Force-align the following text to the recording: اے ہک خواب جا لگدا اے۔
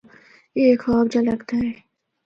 اے 0.57 0.63
ہک 0.71 0.79
خواب 0.83 1.05
جا 1.11 1.19
لگدا 1.27 1.57
اے۔ 1.65 1.69